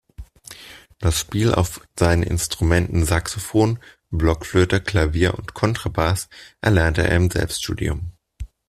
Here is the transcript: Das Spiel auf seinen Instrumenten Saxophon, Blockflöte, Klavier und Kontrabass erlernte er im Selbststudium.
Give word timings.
Das 0.97 1.19
Spiel 1.19 1.53
auf 1.53 1.79
seinen 1.95 2.23
Instrumenten 2.23 3.05
Saxophon, 3.05 3.77
Blockflöte, 4.09 4.81
Klavier 4.81 5.35
und 5.37 5.53
Kontrabass 5.53 6.27
erlernte 6.59 7.03
er 7.03 7.15
im 7.15 7.29
Selbststudium. 7.29 8.11